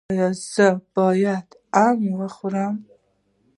[0.09, 1.47] ایا زه باید
[1.85, 2.73] ام وخورم؟